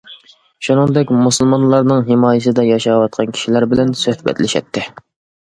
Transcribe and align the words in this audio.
شۇنىڭدەك 0.67 1.11
مۇسۇلمانلارنىڭ 1.17 2.01
ھىمايىسىدە 2.07 2.65
ياشاۋاتقان 2.69 3.31
كىشىلەر 3.37 3.69
بىلەن 3.75 3.95
سۆھبەتلىشەتتى. 4.03 4.87